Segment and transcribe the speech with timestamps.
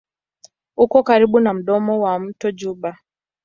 [0.77, 2.97] Uko karibu na mdomo wa mto Juba.